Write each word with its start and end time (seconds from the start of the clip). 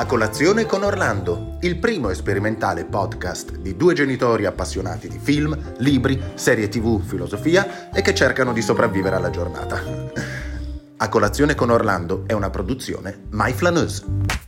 A 0.00 0.06
colazione 0.06 0.64
con 0.64 0.84
Orlando, 0.84 1.56
il 1.62 1.76
primo 1.76 2.14
sperimentale 2.14 2.84
podcast 2.84 3.56
di 3.56 3.74
due 3.74 3.94
genitori 3.94 4.46
appassionati 4.46 5.08
di 5.08 5.18
film, 5.18 5.74
libri, 5.78 6.22
serie 6.34 6.68
tv, 6.68 7.02
filosofia 7.02 7.90
e 7.90 8.00
che 8.00 8.14
cercano 8.14 8.52
di 8.52 8.62
sopravvivere 8.62 9.16
alla 9.16 9.30
giornata. 9.30 9.82
A 10.98 11.08
colazione 11.08 11.56
con 11.56 11.70
Orlando 11.70 12.22
è 12.28 12.32
una 12.32 12.48
produzione 12.48 13.24
My 13.30 13.52
Flaneuse. 13.52 14.47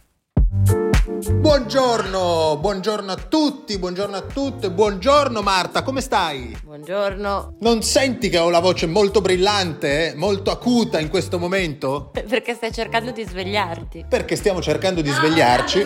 Buongiorno, 1.51 2.59
buongiorno 2.61 3.11
a 3.11 3.17
tutti, 3.17 3.77
buongiorno 3.77 4.17
a 4.17 4.21
tutte, 4.21 4.71
buongiorno 4.71 5.43
Marta, 5.43 5.83
come 5.83 6.01
stai? 6.01 6.57
Buongiorno. 6.63 7.57
Non 7.59 7.83
senti 7.83 8.29
che 8.29 8.39
ho 8.39 8.51
la 8.51 8.61
voce 8.61 8.87
molto 8.87 9.21
brillante, 9.21 10.13
eh? 10.13 10.15
molto 10.15 10.53
acuta 10.53 11.01
in 11.01 11.09
questo 11.09 11.41
momento? 11.41 12.13
Perché 12.13 12.55
stai 12.55 12.73
cercando 12.73 13.11
di 13.11 13.25
svegliarti. 13.25 14.07
Perché 14.09 14.37
stiamo 14.37 14.63
cercando 14.63 15.01
di 15.01 15.11
svegliarci. 15.11 15.85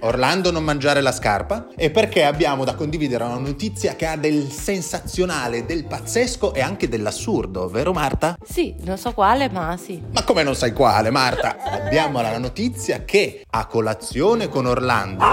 Orlando 0.00 0.50
non 0.50 0.62
mangiare 0.64 1.00
la 1.00 1.12
scarpa 1.12 1.68
e 1.76 1.90
perché 1.90 2.24
abbiamo 2.24 2.64
da 2.64 2.74
condividere 2.74 3.24
una 3.24 3.38
notizia 3.38 3.96
che 3.96 4.06
ha 4.06 4.16
del 4.16 4.50
sensazionale, 4.50 5.64
del 5.64 5.84
pazzesco 5.86 6.52
e 6.54 6.60
anche 6.60 6.88
dell'assurdo, 6.88 7.68
vero 7.68 7.92
Marta? 7.92 8.36
Sì, 8.44 8.74
non 8.80 8.98
so 8.98 9.12
quale, 9.12 9.48
ma 9.48 9.76
sì. 9.76 10.02
Ma 10.12 10.22
come 10.24 10.42
non 10.42 10.54
sai 10.54 10.72
quale, 10.72 11.10
Marta? 11.10 11.56
abbiamo 11.58 12.20
la 12.20 12.38
notizia 12.38 13.04
che 13.04 13.44
a 13.48 13.66
colazione 13.66 14.48
con 14.48 14.66
Orlando 14.66 15.24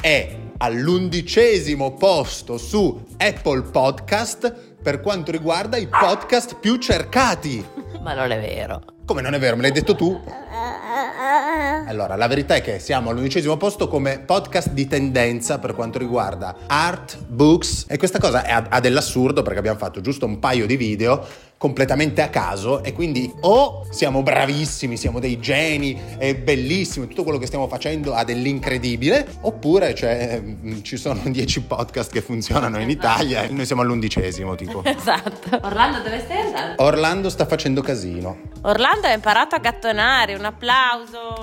è 0.00 0.36
all'undicesimo 0.58 1.94
posto 1.94 2.56
su 2.58 3.04
Apple 3.18 3.62
Podcast 3.62 4.74
per 4.82 5.00
quanto 5.00 5.30
riguarda 5.30 5.76
i 5.76 5.88
podcast 5.88 6.56
più 6.58 6.76
cercati. 6.76 7.64
Ma 8.00 8.14
non 8.14 8.30
è 8.30 8.40
vero. 8.40 8.82
Come 9.04 9.20
non 9.20 9.34
è 9.34 9.38
vero, 9.38 9.56
me 9.56 9.62
l'hai 9.62 9.72
detto 9.72 9.94
tu? 9.94 10.20
Allora, 11.88 12.16
la 12.16 12.26
verità 12.26 12.56
è 12.56 12.62
che 12.62 12.80
siamo 12.80 13.10
all'undicesimo 13.10 13.56
posto 13.56 13.86
come 13.86 14.18
podcast 14.18 14.70
di 14.70 14.88
tendenza 14.88 15.60
per 15.60 15.72
quanto 15.72 15.98
riguarda 15.98 16.56
art, 16.66 17.16
books 17.28 17.84
e 17.88 17.96
questa 17.96 18.18
cosa 18.18 18.44
ha 18.68 18.80
dell'assurdo 18.80 19.42
perché 19.42 19.60
abbiamo 19.60 19.78
fatto 19.78 20.00
giusto 20.00 20.26
un 20.26 20.40
paio 20.40 20.66
di 20.66 20.76
video 20.76 21.24
completamente 21.58 22.20
a 22.22 22.28
caso 22.28 22.82
e 22.82 22.92
quindi 22.92 23.32
o 23.40 23.86
siamo 23.90 24.22
bravissimi, 24.22 24.96
siamo 24.96 25.20
dei 25.20 25.38
geni, 25.40 25.98
è 26.18 26.34
bellissimo, 26.34 27.06
tutto 27.06 27.22
quello 27.22 27.38
che 27.38 27.46
stiamo 27.46 27.66
facendo 27.66 28.14
ha 28.14 28.24
dell'incredibile, 28.24 29.26
oppure 29.40 29.94
cioè, 29.94 30.40
mm, 30.40 30.82
ci 30.82 30.96
sono 30.96 31.20
dieci 31.30 31.62
podcast 31.62 32.12
che 32.12 32.20
funzionano 32.20 32.78
in 32.78 32.90
Italia 32.90 33.42
e 33.42 33.48
noi 33.48 33.66
siamo 33.66 33.82
all'undicesimo 33.82 34.54
tipo. 34.54 34.82
Esatto. 35.06 35.60
Orlando 35.62 36.00
dove 36.00 36.20
stai 36.20 36.40
andando? 36.40 36.82
Orlando 36.82 37.30
sta 37.30 37.46
facendo 37.46 37.80
casino. 37.80 38.38
Orlando 38.62 39.06
ha 39.06 39.12
imparato 39.12 39.54
a 39.54 39.58
gattonare, 39.58 40.34
un 40.34 40.44
applauso. 40.44 41.34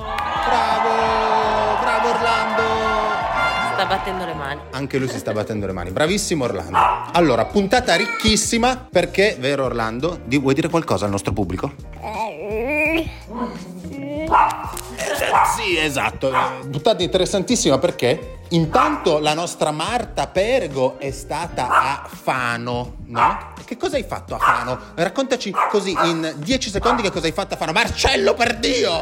Bravo, 0.45 1.79
bravo 1.81 2.09
Orlando 2.09 3.32
sta 3.73 3.85
battendo 3.85 4.25
le 4.25 4.33
mani. 4.33 4.61
Anche 4.71 4.97
lui 4.97 5.09
si 5.09 5.17
sta 5.17 5.31
battendo 5.31 5.65
le 5.65 5.73
mani. 5.73 5.91
Bravissimo 5.91 6.43
Orlando. 6.43 6.77
Allora, 7.11 7.45
puntata 7.45 7.95
ricchissima 7.95 8.87
perché, 8.89 9.35
vero 9.39 9.65
Orlando, 9.65 10.19
di, 10.23 10.37
vuoi 10.37 10.53
dire 10.53 10.69
qualcosa 10.69 11.05
al 11.05 11.11
nostro 11.11 11.33
pubblico? 11.33 11.71
Sì, 15.55 15.77
esatto. 15.77 16.31
Puntata 16.69 17.03
interessantissima 17.03 17.77
perché 17.79 18.39
intanto 18.49 19.19
la 19.19 19.33
nostra 19.33 19.71
Marta 19.71 20.27
Pergo 20.27 20.99
è 20.99 21.11
stata 21.11 21.67
a 21.67 22.07
Fano, 22.07 22.97
no? 23.05 23.51
Che 23.65 23.77
cosa 23.77 23.95
hai 23.95 24.03
fatto 24.03 24.35
a 24.35 24.37
Fano? 24.37 24.79
Raccontaci 24.95 25.51
così 25.69 25.95
in 26.03 26.33
10 26.37 26.69
secondi 26.69 27.01
che 27.01 27.11
cosa 27.11 27.25
hai 27.25 27.31
fatto 27.31 27.55
a 27.55 27.57
Fano. 27.57 27.71
Marcello, 27.71 28.33
per 28.33 28.57
Dio! 28.57 29.01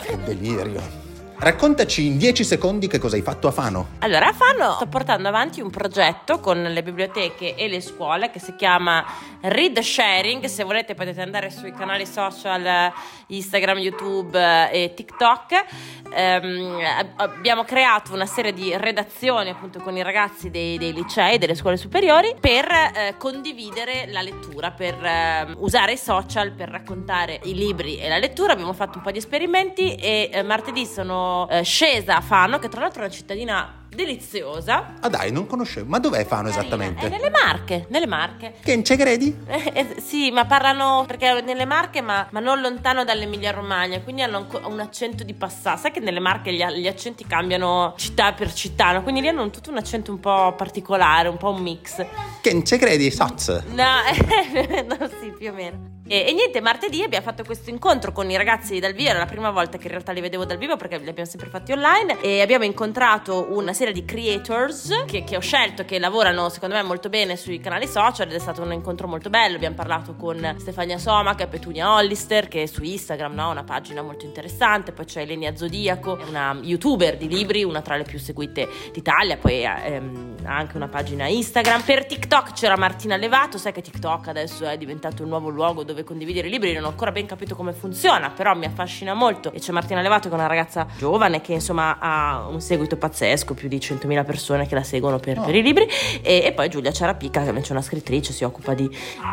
Che 0.00 0.18
delirio. 0.24 1.01
Raccontaci 1.42 2.06
in 2.06 2.18
10 2.18 2.44
secondi 2.44 2.86
che 2.86 3.00
cosa 3.00 3.16
hai 3.16 3.22
fatto 3.22 3.48
a 3.48 3.50
Fano. 3.50 3.88
Allora, 3.98 4.28
a 4.28 4.32
Fano 4.32 4.74
sto 4.74 4.86
portando 4.86 5.26
avanti 5.26 5.60
un 5.60 5.70
progetto 5.70 6.38
con 6.38 6.62
le 6.62 6.82
biblioteche 6.84 7.56
e 7.56 7.66
le 7.66 7.80
scuole 7.80 8.30
che 8.30 8.38
si 8.38 8.54
chiama 8.54 9.04
Read 9.40 9.80
Sharing. 9.80 10.44
Se 10.44 10.62
volete 10.62 10.94
potete 10.94 11.20
andare 11.20 11.50
sui 11.50 11.72
canali 11.72 12.06
social 12.06 12.92
Instagram, 13.26 13.78
YouTube 13.78 14.70
e 14.70 14.92
TikTok. 14.94 15.64
Um, 16.14 16.78
abbiamo 17.16 17.64
creato 17.64 18.12
una 18.12 18.26
serie 18.26 18.52
di 18.52 18.76
redazioni 18.76 19.48
appunto 19.48 19.80
con 19.80 19.96
i 19.96 20.02
ragazzi 20.02 20.48
dei, 20.48 20.78
dei 20.78 20.92
licei, 20.92 21.38
delle 21.38 21.56
scuole 21.56 21.76
superiori 21.76 22.36
per 22.38 22.66
eh, 22.70 23.14
condividere 23.18 24.04
la 24.08 24.20
lettura, 24.20 24.70
per 24.70 24.94
eh, 25.02 25.54
usare 25.56 25.94
i 25.94 25.98
social 25.98 26.52
per 26.52 26.68
raccontare 26.68 27.40
i 27.44 27.54
libri 27.54 27.98
e 27.98 28.08
la 28.08 28.18
lettura. 28.18 28.52
Abbiamo 28.52 28.74
fatto 28.74 28.98
un 28.98 29.02
po' 29.02 29.10
di 29.10 29.18
esperimenti 29.18 29.96
e 29.96 30.30
eh, 30.32 30.42
martedì 30.44 30.86
sono 30.86 31.31
eh, 31.48 31.62
scesa 31.62 32.16
a 32.16 32.20
Fano, 32.20 32.58
che 32.58 32.68
tra 32.68 32.80
l'altro 32.80 33.02
è 33.02 33.04
una 33.04 33.14
cittadina 33.14 33.81
deliziosa. 33.94 34.94
Ah 35.00 35.08
dai, 35.08 35.30
non 35.30 35.46
conoscevo. 35.46 35.88
Ma 35.88 35.98
dov'è 35.98 36.24
Fano 36.24 36.48
esattamente? 36.48 37.06
È 37.06 37.08
nelle 37.08 37.30
Marche, 37.30 37.86
nelle 37.88 38.06
Marche. 38.06 38.54
Che 38.62 38.72
in 38.72 38.82
credi? 38.82 39.36
Eh, 39.46 39.72
eh, 39.74 40.00
sì, 40.00 40.30
ma 40.30 40.46
parlano 40.46 41.04
perché 41.06 41.40
nelle 41.42 41.64
Marche, 41.64 42.00
ma, 42.00 42.26
ma 42.30 42.40
non 42.40 42.60
lontano 42.60 43.04
dall'Emilia 43.04 43.50
Romagna, 43.50 44.00
quindi 44.00 44.22
hanno 44.22 44.46
un 44.64 44.80
accento 44.80 45.24
di 45.24 45.34
passato. 45.34 45.80
Sai 45.82 45.90
che 45.90 46.00
nelle 46.00 46.20
Marche 46.20 46.52
gli, 46.52 46.64
gli, 46.64 46.86
accenti 46.86 47.26
cambiano 47.26 47.94
città 47.96 48.32
per 48.32 48.52
città, 48.52 48.92
no? 48.92 49.02
quindi 49.02 49.20
lì 49.20 49.28
hanno 49.28 49.50
tutto 49.50 49.70
un 49.70 49.76
accento 49.76 50.10
un 50.10 50.20
po' 50.20 50.54
particolare, 50.56 51.28
un 51.28 51.36
po' 51.36 51.50
un 51.50 51.62
mix. 51.62 52.04
Che 52.40 52.50
in 52.50 52.62
credi, 52.62 53.10
Soz? 53.10 53.48
No, 53.68 53.84
no, 54.86 55.08
sì, 55.20 55.32
più 55.36 55.50
o 55.50 55.52
meno. 55.52 55.92
E, 56.06 56.26
e, 56.26 56.32
niente, 56.32 56.60
martedì 56.60 57.02
abbiamo 57.02 57.24
fatto 57.24 57.44
questo 57.44 57.70
incontro 57.70 58.12
con 58.12 58.28
i 58.28 58.36
ragazzi 58.36 58.78
dal 58.80 58.92
vivo, 58.92 59.10
era 59.10 59.20
la 59.20 59.26
prima 59.26 59.50
volta 59.50 59.78
che 59.78 59.84
in 59.84 59.92
realtà 59.92 60.12
li 60.12 60.20
vedevo 60.20 60.44
dal 60.44 60.58
vivo 60.58 60.76
perché 60.76 60.98
li 60.98 61.08
abbiamo 61.08 61.28
sempre 61.28 61.48
fatti 61.48 61.72
online 61.72 62.20
e 62.20 62.40
abbiamo 62.40 62.64
incontrato 62.64 63.46
una 63.50 63.72
serie 63.82 63.94
di 63.94 64.04
creators 64.04 65.04
che, 65.06 65.24
che 65.24 65.36
ho 65.36 65.40
scelto 65.40 65.84
che 65.84 65.98
lavorano 65.98 66.48
secondo 66.50 66.76
me 66.76 66.82
molto 66.84 67.08
bene 67.08 67.36
sui 67.36 67.58
canali 67.58 67.88
social 67.88 68.28
ed 68.28 68.34
è 68.34 68.38
stato 68.38 68.62
un 68.62 68.72
incontro 68.72 69.08
molto 69.08 69.28
bello, 69.28 69.56
abbiamo 69.56 69.74
parlato 69.74 70.14
con 70.14 70.54
Stefania 70.58 70.98
Somac 70.98 71.40
e 71.40 71.48
Petunia 71.48 71.92
Hollister 71.92 72.46
che 72.46 72.68
su 72.68 72.84
Instagram 72.84 73.36
ha 73.40 73.42
no, 73.42 73.50
una 73.50 73.64
pagina 73.64 74.00
molto 74.02 74.24
interessante, 74.24 74.92
poi 74.92 75.04
c'è 75.04 75.22
Elenia 75.22 75.56
Zodiaco, 75.56 76.16
una 76.28 76.56
youtuber 76.62 77.16
di 77.16 77.26
libri, 77.26 77.64
una 77.64 77.80
tra 77.80 77.96
le 77.96 78.04
più 78.04 78.20
seguite 78.20 78.68
d'Italia, 78.92 79.36
poi 79.36 79.64
ehm, 79.64 80.34
ha 80.41 80.41
anche 80.44 80.76
una 80.76 80.88
pagina 80.88 81.26
Instagram. 81.26 81.82
Per 81.82 82.06
TikTok 82.06 82.52
c'era 82.52 82.76
Martina 82.76 83.16
Levato, 83.16 83.58
sai 83.58 83.72
che 83.72 83.82
TikTok 83.82 84.28
adesso 84.28 84.66
è 84.66 84.76
diventato 84.76 85.22
il 85.22 85.28
nuovo 85.28 85.48
luogo 85.48 85.84
dove 85.84 86.04
condividere 86.04 86.48
i 86.48 86.50
libri, 86.50 86.72
non 86.72 86.84
ho 86.84 86.88
ancora 86.88 87.12
ben 87.12 87.26
capito 87.26 87.54
come 87.54 87.72
funziona, 87.72 88.30
però 88.30 88.54
mi 88.54 88.66
affascina 88.66 89.14
molto. 89.14 89.52
E 89.52 89.58
c'è 89.58 89.72
Martina 89.72 90.00
Levato 90.00 90.28
che 90.28 90.34
è 90.34 90.38
una 90.38 90.46
ragazza 90.46 90.86
giovane 90.96 91.40
che 91.40 91.52
insomma 91.52 91.98
ha 91.98 92.46
un 92.48 92.60
seguito 92.60 92.96
pazzesco, 92.96 93.54
più 93.54 93.68
di 93.68 93.78
100.000 93.78 94.24
persone 94.24 94.66
che 94.66 94.74
la 94.74 94.82
seguono 94.82 95.18
per, 95.18 95.38
oh. 95.38 95.44
per 95.44 95.54
i 95.54 95.62
libri. 95.62 95.86
E, 96.22 96.42
e, 96.44 96.52
poi 96.52 96.68
Giulia 96.68 96.92
Ciarapica 96.92 97.42
che 97.42 97.48
invece 97.48 97.68
è 97.68 97.72
una 97.72 97.82
scrittrice, 97.82 98.32
si 98.32 98.44
occupa 98.44 98.74
di, 98.74 98.88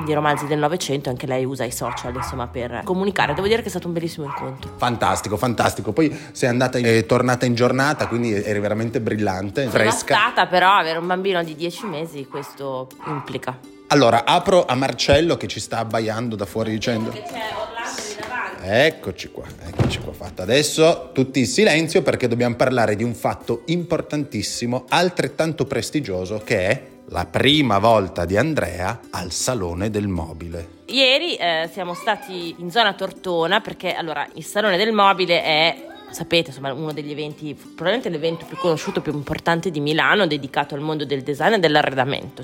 di 0.06 0.14
romanzi 0.14 0.46
del 0.46 0.60
Novecento, 0.60 1.10
anche 1.10 1.26
lei 1.26 1.46
usa 1.46 1.64
i 1.64 1.72
social 1.72 2.16
insomma 2.16 2.48
per 2.48 2.82
comunicare. 2.84 3.34
Devo 3.34 3.48
dire 3.48 3.62
che 3.62 3.68
è 3.68 3.70
stato 3.70 3.88
un 3.88 3.94
bellissimo 3.94 4.26
incontro. 4.26 4.74
Fantastico, 4.78 5.38
fantastico. 5.38 5.92
Poi 5.92 6.16
sei 6.32 6.50
andata 6.50 6.78
e 6.78 7.06
tornata 7.06 7.46
in 7.46 7.56
giornata, 7.56 8.08
quindi 8.08 8.34
eri 8.34 8.60
veramente 8.60 9.02
brillante, 9.02 9.62
Sono 9.62 9.74
fresca. 9.74 10.16
Sono 10.16 10.32
stata 10.32 10.48
però 10.48 10.72
avere 10.74 10.99
un 11.00 11.08
bambino 11.08 11.44
di 11.44 11.56
10 11.56 11.86
mesi 11.86 12.28
questo 12.28 12.88
implica. 13.08 13.58
Allora, 13.88 14.24
apro 14.26 14.66
a 14.66 14.76
Marcello 14.76 15.36
che 15.36 15.48
ci 15.48 15.60
sta 15.60 15.80
abbaiando 15.80 16.36
da 16.36 16.46
fuori 16.46 16.72
dicendo... 16.72 17.10
Che 17.10 17.24
c'è 17.24 17.54
Orlando 17.56 18.02
lì 18.08 18.16
davanti. 18.20 18.68
Eccoci 18.68 19.32
qua, 19.32 19.46
eccoci 19.66 20.00
qua 20.00 20.14
fatta. 20.14 20.44
Adesso 20.44 21.10
tutti 21.12 21.40
in 21.40 21.48
silenzio 21.48 22.02
perché 22.04 22.28
dobbiamo 22.28 22.56
parlare 22.56 22.96
di 22.96 23.04
un 23.04 23.16
fatto 23.16 23.64
importantissimo, 23.66 24.86
altrettanto 24.90 25.66
prestigioso, 25.66 26.42
che 26.44 26.68
è 26.68 26.84
la 27.10 27.26
prima 27.26 27.80
volta 27.80 28.26
di 28.26 28.38
Andrea 28.38 29.00
al 29.10 29.32
Salone 29.32 29.90
del 29.90 30.08
Mobile. 30.08 30.78
Ieri 30.86 31.36
eh, 31.36 31.70
siamo 31.72 31.94
stati 31.94 32.56
in 32.60 32.70
zona 32.70 32.94
Tortona 32.94 33.62
perché 33.62 33.94
allora 33.94 34.28
il 34.36 34.44
Salone 34.44 34.78
del 34.78 34.92
Mobile 34.92 35.44
è 35.44 35.88
sapete, 36.12 36.50
insomma, 36.50 36.74
uno 36.74 36.94
degli 36.94 37.12
eventi, 37.12 37.54
probabilmente 37.54 38.10
l'evento 38.10 38.46
più 38.46 38.58
conosciuto, 38.58 39.02
più 39.02 39.14
importante 39.14 39.72
di 39.72 39.80
Milano, 39.80 40.28
dedicato 40.28 40.76
al 40.76 40.82
mondo 40.82 41.06
del 41.06 41.22
design 41.22 41.54
e 41.54 41.60
dell'arredamento. 41.60 42.44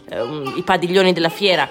I 0.56 0.64
padiglioni 0.64 1.14
della 1.14 1.30
fiera 1.30 1.68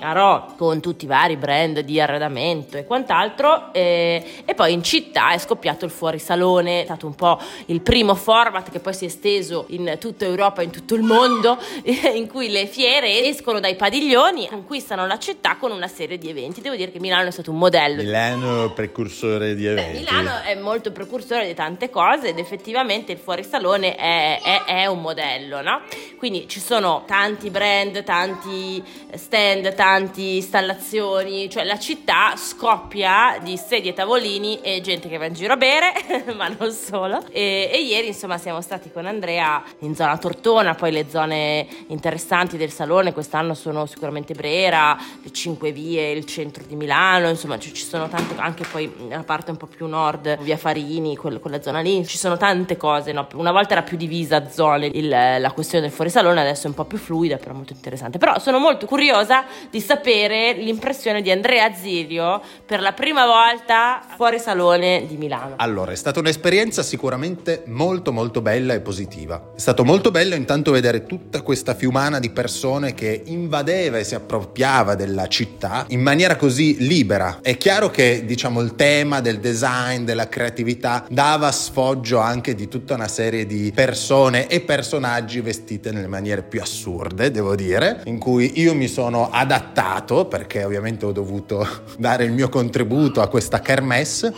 Arò 0.00 0.54
con 0.56 0.80
tutti 0.80 1.04
i 1.04 1.08
vari 1.08 1.36
brand 1.36 1.80
di 1.80 2.00
arredamento 2.00 2.78
e 2.78 2.84
quant'altro 2.84 3.72
e, 3.72 4.24
e, 4.44 4.54
poi 4.54 4.72
in 4.72 4.82
città 4.82 5.32
è 5.32 5.38
scoppiato 5.38 5.84
il 5.84 5.90
fuorisalone, 5.90 6.82
è 6.82 6.84
stato 6.84 7.06
un 7.06 7.14
po' 7.14 7.38
il 7.66 7.82
primo 7.82 8.14
format 8.14 8.70
che 8.70 8.80
poi 8.80 8.94
si 8.94 9.04
è 9.04 9.08
esteso 9.08 9.66
in 9.68 9.96
tutta 9.98 10.24
Europa, 10.24 10.62
in 10.62 10.70
tutto 10.70 10.94
il 10.94 11.02
mondo, 11.02 11.58
in 12.14 12.26
cui 12.28 12.48
le 12.48 12.66
fiere 12.66 13.26
escono 13.26 13.60
dai 13.60 13.76
padiglioni, 13.76 14.48
conquistano 14.48 15.06
la 15.06 15.18
città 15.18 15.56
con 15.56 15.70
una 15.70 15.88
serie 15.88 16.16
di 16.16 16.30
eventi. 16.30 16.62
Devo 16.62 16.76
dire 16.76 16.90
che 16.90 16.98
Milano 16.98 17.28
è 17.28 17.32
stato 17.32 17.50
un 17.50 17.58
modello. 17.58 18.02
Milano 18.02 18.66
è 18.66 18.70
precursore 18.72 19.54
di 19.54 19.66
eventi. 19.66 19.98
Beh, 19.98 20.10
Milano 20.10 20.42
è 20.44 20.54
molto 20.54 20.92
precursore 20.92 21.29
di 21.38 21.54
tante 21.54 21.90
cose 21.90 22.28
ed 22.28 22.38
effettivamente 22.38 23.12
il 23.12 23.18
fuorisalone 23.18 23.94
è, 23.94 24.40
è, 24.42 24.64
è 24.64 24.86
un 24.86 25.00
modello, 25.00 25.60
no? 25.62 25.82
Quindi 26.16 26.48
ci 26.48 26.60
sono 26.60 27.04
tanti 27.06 27.50
brand, 27.50 28.02
tanti 28.04 28.82
stand, 29.14 29.74
ristoranti, 29.90 30.36
installazioni, 30.36 31.50
cioè 31.50 31.64
la 31.64 31.78
città 31.78 32.34
scoppia 32.36 33.38
di 33.42 33.56
sedie, 33.56 33.92
tavolini 33.92 34.60
e 34.60 34.80
gente 34.80 35.08
che 35.08 35.16
va 35.18 35.26
in 35.26 35.34
giro 35.34 35.52
a 35.52 35.56
bere, 35.56 35.92
ma 36.36 36.48
non 36.48 36.72
solo. 36.72 37.22
E, 37.30 37.70
e, 37.72 37.82
ieri 37.82 38.08
insomma 38.08 38.38
siamo 38.38 38.60
stati 38.60 38.90
con 38.90 39.06
Andrea 39.06 39.62
in 39.80 39.94
zona 39.94 40.16
Tortona, 40.16 40.74
poi 40.74 40.92
le 40.92 41.06
zone 41.08 41.66
interessanti 41.88 42.56
del 42.56 42.70
salone 42.70 43.12
quest'anno 43.12 43.54
sono 43.54 43.86
sicuramente 43.86 44.34
Brera, 44.34 44.96
le 45.22 45.32
Cinque 45.32 45.72
Vie, 45.72 46.10
il 46.10 46.24
centro 46.24 46.64
di 46.64 46.76
Milano, 46.76 47.28
insomma 47.28 47.58
ci 47.58 47.74
sono 47.74 48.08
tante, 48.08 48.34
anche 48.36 48.64
poi 48.70 48.92
la 49.08 49.22
parte 49.22 49.50
un 49.50 49.56
po' 49.56 49.66
più 49.66 49.86
nord, 49.86 50.38
via 50.38 50.56
Farini, 50.56 51.16
quel, 51.20 51.38
quella 51.38 51.60
zona 51.60 51.80
lì, 51.80 52.06
ci 52.06 52.16
sono 52.16 52.38
tante 52.38 52.78
cose, 52.78 53.12
no? 53.12 53.28
una 53.34 53.52
volta 53.52 53.72
era 53.72 53.82
più 53.82 53.98
divisa 53.98 54.48
zone 54.48 54.86
il, 54.86 55.08
la 55.08 55.52
questione 55.52 55.84
del 55.84 55.94
fuorisalone, 55.94 56.40
adesso 56.40 56.64
è 56.64 56.68
un 56.68 56.74
po' 56.74 56.84
più 56.84 56.96
fluida, 56.96 57.36
però 57.36 57.52
molto 57.52 57.74
interessante. 57.74 58.16
Però 58.16 58.38
sono 58.38 58.58
molto 58.58 58.86
curiosa 58.86 59.44
di 59.70 59.80
sapere 59.80 60.54
l'impressione 60.54 61.20
di 61.20 61.30
Andrea 61.30 61.72
Zilio 61.74 62.40
per 62.64 62.80
la 62.80 62.92
prima 62.92 63.26
volta 63.26 64.02
fuori 64.16 64.38
salone 64.38 65.04
di 65.06 65.16
Milano. 65.16 65.54
Allora, 65.56 65.92
è 65.92 65.94
stata 65.94 66.20
un'esperienza 66.20 66.82
sicuramente 66.82 67.64
molto 67.66 68.12
molto 68.12 68.40
bella 68.40 68.72
e 68.72 68.80
positiva. 68.80 69.50
È 69.54 69.60
stato 69.60 69.84
molto 69.84 70.10
bello 70.10 70.34
intanto 70.34 70.70
vedere 70.70 71.04
tutta 71.04 71.42
questa 71.42 71.74
fiumana 71.74 72.18
di 72.18 72.30
persone 72.30 72.94
che 72.94 73.22
invadeva 73.26 73.98
e 73.98 74.04
si 74.04 74.14
appropriava 74.14 74.94
della 74.94 75.26
città 75.28 75.84
in 75.88 76.00
maniera 76.00 76.36
così 76.36 76.76
libera. 76.78 77.40
È 77.42 77.58
chiaro 77.58 77.90
che, 77.90 78.24
diciamo, 78.24 78.60
il 78.60 78.74
tema 78.74 79.20
del 79.20 79.38
design, 79.38 80.04
della 80.04 80.28
creatività 80.28 81.04
dava 81.10 81.50
sfoggio 81.50 82.18
anche 82.18 82.54
di 82.54 82.68
tutta 82.68 82.94
una 82.94 83.08
serie 83.08 83.44
di 83.44 83.72
persone 83.74 84.46
e 84.46 84.60
personaggi 84.60 85.40
vestite 85.40 85.90
nelle 85.90 86.06
maniere 86.06 86.42
più 86.42 86.60
assurde, 86.60 87.32
devo 87.32 87.56
dire, 87.56 88.02
in 88.04 88.18
cui 88.18 88.60
io 88.60 88.74
mi 88.76 88.86
sono 88.86 89.28
adattato 89.30 90.26
perché 90.26 90.62
ovviamente 90.62 91.06
ho 91.06 91.12
dovuto 91.12 91.66
dare 91.98 92.22
il 92.24 92.32
mio 92.32 92.48
contributo 92.48 93.20
a 93.20 93.28
questa 93.28 93.58
kermesse 93.58 94.32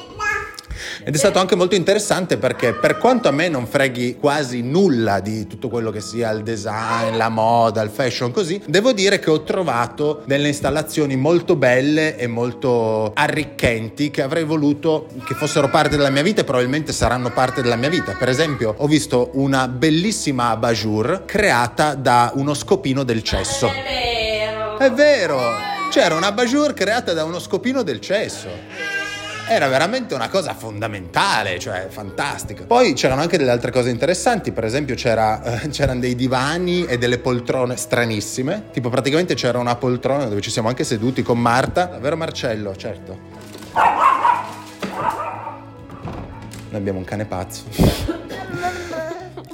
ed 1.05 1.15
è 1.15 1.19
stato 1.19 1.39
anche 1.39 1.55
molto 1.55 1.75
interessante 1.75 2.37
perché 2.37 2.75
per 2.75 2.99
quanto 2.99 3.29
a 3.29 3.31
me 3.31 3.49
non 3.49 3.67
freghi 3.67 4.17
quasi 4.17 4.63
nulla 4.63 5.21
di 5.21 5.47
tutto 5.47 5.69
quello 5.69 5.91
che 5.91 6.01
sia 6.01 6.31
il 6.31 6.43
design, 6.43 7.17
la 7.17 7.29
moda, 7.29 7.83
il 7.83 7.91
fashion 7.91 8.31
così, 8.31 8.61
devo 8.67 8.93
dire 8.93 9.19
che 9.19 9.31
ho 9.31 9.43
trovato 9.43 10.23
delle 10.27 10.49
installazioni 10.49 11.17
molto 11.17 11.57
belle 11.57 12.17
e 12.17 12.27
molto 12.27 13.13
arricchenti 13.15 14.11
che 14.11 14.23
avrei 14.23 14.45
voluto 14.45 15.09
che 15.25 15.35
fossero 15.35 15.69
parte 15.69 15.97
della 15.97 16.11
mia 16.11 16.23
vita 16.23 16.43
e 16.43 16.45
probabilmente 16.45 16.93
saranno 16.93 17.31
parte 17.31 17.63
della 17.63 17.77
mia 17.77 17.89
vita. 17.89 18.17
Per 18.19 18.29
esempio 18.29 18.75
ho 18.77 18.87
visto 18.87 19.31
una 19.35 19.69
bellissima 19.69 20.51
abajur 20.51 21.25
creata 21.27 21.95
da 21.95 22.33
uno 22.35 22.55
scopino 22.55 23.03
del 23.03 23.23
cesso. 23.23 23.69
È 23.69 23.83
vero! 23.83 24.79
È 24.79 24.91
vero! 24.93 25.41
C'era 25.91 26.15
una 26.15 26.29
abajur 26.29 26.73
creata 26.73 27.13
da 27.13 27.25
uno 27.25 27.39
scopino 27.39 27.83
del 27.83 28.01
cesso 28.01 29.02
era 29.49 29.69
veramente 29.69 30.15
una 30.15 30.29
cosa 30.29 30.55
fondamentale, 30.55 31.59
cioè 31.59 31.89
fantastica. 31.89 32.65
Poi 32.65 32.95
c'erano 32.95 33.21
anche 33.21 33.37
delle 33.37 33.51
altre 33.51 33.71
cose 33.71 33.91
interessanti, 33.91 34.53
per 34.53 34.65
esempio 34.65 34.95
c'era, 34.95 35.63
eh, 35.63 35.69
c'erano 35.69 36.01
dei 36.01 36.15
divani 36.15 36.85
e 36.85 36.99
delle 36.99 37.19
poltrone 37.19 37.77
stranissime, 37.77 38.69
tipo 38.73 38.89
praticamente 38.89 39.35
c'era 39.35 39.59
una 39.59 39.77
poltrona 39.77 40.27
dove 40.27 40.41
ci 40.41 40.51
siamo 40.51 40.69
anche 40.69 40.85
seduti 40.85 41.23
con 41.23 41.39
Marta, 41.39 41.99
vero 42.01 42.17
Marcello, 42.17 42.75
certo. 42.77 43.19
Noi 46.69 46.81
abbiamo 46.81 46.99
un 46.99 47.05
cane 47.05 47.25
pazzo. 47.27 48.21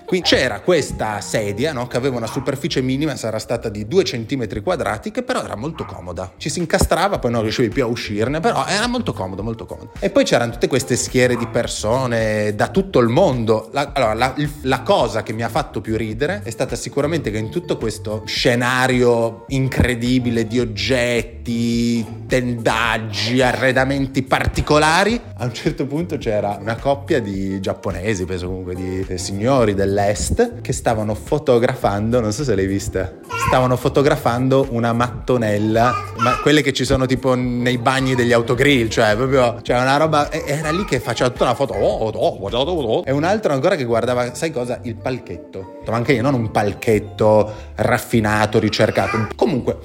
Qui 0.08 0.22
c'era 0.22 0.60
questa 0.60 1.20
sedia 1.20 1.74
no, 1.74 1.86
che 1.86 1.98
aveva 1.98 2.16
una 2.16 2.26
superficie 2.26 2.80
minima, 2.80 3.14
sarà 3.14 3.38
stata 3.38 3.68
di 3.68 3.86
2 3.86 4.04
cm 4.04 4.62
quadrati, 4.62 5.10
che 5.10 5.22
però 5.22 5.44
era 5.44 5.54
molto 5.54 5.84
comoda. 5.84 6.32
Ci 6.38 6.48
si 6.48 6.60
incastrava, 6.60 7.18
poi 7.18 7.30
non 7.30 7.42
riuscivi 7.42 7.68
più 7.68 7.82
a 7.82 7.86
uscirne, 7.86 8.40
però 8.40 8.64
era 8.64 8.86
molto 8.86 9.12
comodo, 9.12 9.42
molto 9.42 9.66
comodo. 9.66 9.90
E 10.00 10.08
poi 10.08 10.24
c'erano 10.24 10.52
tutte 10.52 10.66
queste 10.66 10.96
schiere 10.96 11.36
di 11.36 11.46
persone 11.48 12.54
da 12.54 12.68
tutto 12.68 13.00
il 13.00 13.08
mondo. 13.08 13.68
La, 13.72 13.90
allora, 13.92 14.14
la, 14.14 14.34
la 14.62 14.80
cosa 14.80 15.22
che 15.22 15.34
mi 15.34 15.42
ha 15.42 15.50
fatto 15.50 15.82
più 15.82 15.94
ridere 15.94 16.40
è 16.42 16.48
stata 16.48 16.74
sicuramente 16.74 17.30
che 17.30 17.36
in 17.36 17.50
tutto 17.50 17.76
questo 17.76 18.22
scenario 18.24 19.44
incredibile 19.48 20.46
di 20.46 20.58
oggetti, 20.58 22.24
tendaggi, 22.26 23.42
arredamenti 23.42 24.22
particolari, 24.22 25.20
a 25.36 25.44
un 25.44 25.52
certo 25.52 25.84
punto 25.84 26.16
c'era 26.16 26.56
una 26.58 26.76
coppia 26.76 27.20
di 27.20 27.60
giapponesi, 27.60 28.24
penso 28.24 28.46
comunque 28.46 28.74
di 28.74 29.04
signori 29.18 29.74
del 29.74 29.96
dell'Est 29.98 30.60
che 30.60 30.72
stavano 30.72 31.14
fotografando, 31.14 32.20
non 32.20 32.32
so 32.32 32.44
se 32.44 32.54
l'hai 32.54 32.66
vista, 32.66 33.12
stavano 33.48 33.76
fotografando 33.76 34.68
una 34.70 34.92
mattonella, 34.92 35.92
ma 36.18 36.38
quelle 36.40 36.62
che 36.62 36.72
ci 36.72 36.84
sono 36.84 37.06
tipo 37.06 37.34
nei 37.34 37.78
bagni 37.78 38.14
degli 38.14 38.32
autogrill, 38.32 38.88
cioè 38.88 39.16
proprio, 39.16 39.60
cioè 39.62 39.80
una 39.80 39.96
roba, 39.96 40.30
era 40.30 40.70
lì 40.70 40.84
che 40.84 41.00
faceva 41.00 41.30
tutta 41.30 41.44
una 41.44 41.54
foto, 41.54 41.74
oh, 41.74 42.08
oh, 42.08 42.38
oh, 42.38 43.02
e 43.04 43.10
un 43.10 43.24
altro 43.24 43.52
ancora 43.52 43.74
che 43.74 43.84
guardava, 43.84 44.34
sai 44.34 44.52
cosa? 44.52 44.78
Il 44.82 44.94
palchetto, 44.94 45.80
ma 45.86 45.96
anche 45.96 46.12
io, 46.12 46.22
non 46.22 46.34
un 46.34 46.50
palchetto 46.50 47.52
raffinato, 47.74 48.58
ricercato, 48.60 49.28
comunque... 49.34 49.78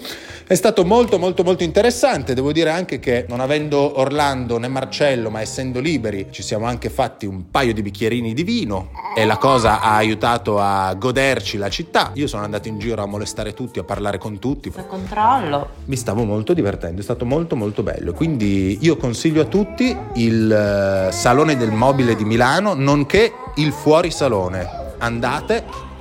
È 0.45 0.55
stato 0.55 0.83
molto 0.83 1.17
molto 1.17 1.43
molto 1.43 1.63
interessante, 1.63 2.33
devo 2.33 2.51
dire 2.51 2.69
anche 2.69 2.99
che 2.99 3.25
non 3.29 3.39
avendo 3.39 3.99
Orlando 3.99 4.57
né 4.57 4.67
Marcello, 4.67 5.29
ma 5.29 5.39
essendo 5.39 5.79
liberi, 5.79 6.27
ci 6.31 6.43
siamo 6.43 6.65
anche 6.65 6.89
fatti 6.89 7.25
un 7.25 7.49
paio 7.49 7.73
di 7.73 7.81
bicchierini 7.81 8.33
di 8.33 8.43
vino 8.43 8.89
e 9.15 9.23
la 9.23 9.37
cosa 9.37 9.79
ha 9.79 9.95
aiutato 9.95 10.59
a 10.59 10.93
goderci 10.95 11.57
la 11.57 11.69
città. 11.69 12.11
Io 12.15 12.27
sono 12.27 12.43
andato 12.43 12.67
in 12.67 12.77
giro 12.77 13.01
a 13.01 13.05
molestare 13.05 13.53
tutti, 13.53 13.79
a 13.79 13.83
parlare 13.83 14.17
con 14.17 14.37
tutti. 14.39 14.69
A 14.75 14.83
controllo. 14.83 15.69
Mi 15.85 15.95
stavo 15.95 16.25
molto 16.25 16.53
divertendo, 16.53 16.99
è 16.99 17.03
stato 17.03 17.23
molto 17.23 17.55
molto 17.55 17.81
bello. 17.81 18.11
Quindi 18.11 18.79
io 18.81 18.97
consiglio 18.97 19.43
a 19.43 19.45
tutti 19.45 19.95
il 20.15 20.51
eh, 20.51 21.11
Salone 21.13 21.55
del 21.55 21.71
Mobile 21.71 22.15
di 22.15 22.25
Milano, 22.25 22.73
nonché 22.73 23.31
il 23.55 23.71
Fuorisalone. 23.71 24.81
Andate 24.97 25.91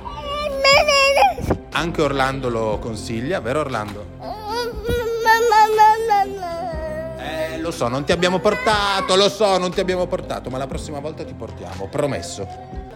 anche 1.73 2.01
Orlando 2.01 2.49
lo 2.49 2.79
consiglia, 2.79 3.39
vero 3.39 3.59
Orlando? 3.59 4.05
Eh, 7.19 7.59
lo 7.59 7.71
so, 7.71 7.87
non 7.87 8.03
ti 8.03 8.11
abbiamo 8.11 8.39
portato, 8.39 9.15
lo 9.15 9.29
so, 9.29 9.57
non 9.57 9.71
ti 9.71 9.79
abbiamo 9.79 10.07
portato, 10.07 10.49
ma 10.49 10.57
la 10.57 10.67
prossima 10.67 10.99
volta 10.99 11.23
ti 11.23 11.33
portiamo, 11.33 11.87
promesso. 11.87 12.47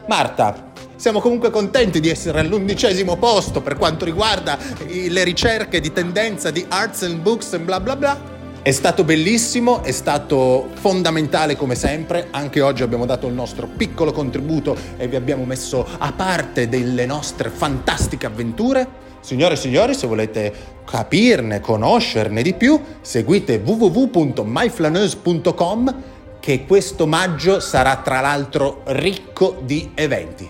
Marta, 0.08 0.72
siamo 0.96 1.20
comunque 1.20 1.50
contenti 1.50 2.00
di 2.00 2.10
essere 2.10 2.40
all'undicesimo 2.40 3.18
posto 3.18 3.62
per 3.62 3.76
quanto 3.78 4.06
riguarda 4.06 4.58
le 4.86 5.24
ricerche 5.24 5.80
di 5.80 5.92
tendenza 5.92 6.50
di 6.50 6.66
arts 6.68 7.04
and 7.04 7.20
books 7.20 7.54
e 7.54 7.60
bla 7.60 7.80
bla 7.80 7.96
bla. 7.96 8.37
È 8.68 8.72
stato 8.72 9.06
bellissimo, 9.06 9.82
è 9.82 9.94
stato 9.94 10.72
fondamentale 10.74 11.56
come 11.56 11.74
sempre, 11.74 12.28
anche 12.32 12.60
oggi 12.60 12.84
abbiamo 12.84 13.06
dato 13.06 13.28
il 13.28 13.34
nostro 13.34 13.66
piccolo 13.66 14.12
contributo 14.12 14.76
e 14.98 15.08
vi 15.08 15.16
abbiamo 15.16 15.46
messo 15.46 15.88
a 15.98 16.12
parte 16.12 16.68
delle 16.68 17.06
nostre 17.06 17.50
fantastiche 17.50 18.26
avventure. 18.26 18.86
Signore 19.22 19.54
e 19.54 19.58
signori, 19.58 19.94
se 19.94 20.06
volete 20.06 20.54
capirne, 20.84 21.62
conoscerne 21.62 22.42
di 22.42 22.54
più, 22.56 22.78
seguite 23.00 23.62
www.myflaneuse.com 23.64 26.04
che 26.42 26.66
questo 26.66 27.08
maggio 27.08 27.62
sarà 27.62 28.02
tra 28.04 28.20
l'altro 28.20 28.82
ricco 28.88 29.62
di 29.64 29.92
eventi. 29.96 30.46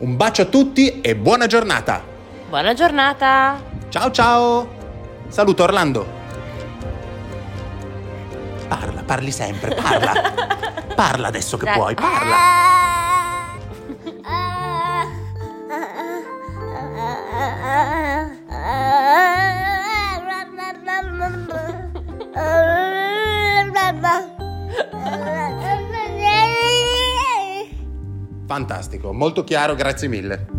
Un 0.00 0.18
bacio 0.18 0.42
a 0.42 0.44
tutti 0.44 1.00
e 1.00 1.16
buona 1.16 1.46
giornata! 1.46 2.02
Buona 2.50 2.74
giornata! 2.74 3.58
Ciao 3.88 4.10
ciao! 4.10 4.68
Saluto 5.28 5.62
Orlando! 5.62 6.21
Parla, 9.02 9.04
parli 9.04 9.32
sempre, 9.32 9.74
parla. 9.74 10.12
Parla 10.94 11.28
adesso 11.28 11.56
che 11.56 11.64
Dai. 11.64 11.74
puoi, 11.74 11.94
parla. 11.94 12.36
Fantastico, 28.46 29.12
molto 29.14 29.44
chiaro, 29.44 29.74
grazie 29.74 30.08
mille. 30.08 30.51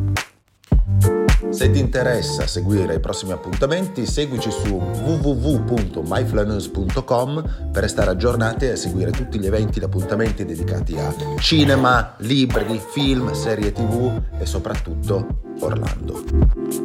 Se 1.53 1.69
ti 1.69 1.77
interessa 1.79 2.47
seguire 2.47 2.95
i 2.95 2.99
prossimi 2.99 3.31
appuntamenti, 3.31 4.07
seguici 4.07 4.49
su 4.49 4.75
www.myflanews.com 4.75 7.69
per 7.71 7.83
restare 7.83 8.09
aggiornati 8.09 8.65
e 8.65 8.75
seguire 8.75 9.11
tutti 9.11 9.37
gli 9.39 9.45
eventi 9.45 9.79
e 9.79 9.83
appuntamenti 9.83 10.45
dedicati 10.45 10.97
a 10.97 11.13
cinema, 11.37 12.15
libri, 12.17 12.81
film, 12.91 13.31
serie 13.33 13.71
tv 13.71 14.19
e 14.39 14.47
soprattutto 14.47 15.41
Orlando. 15.59 16.82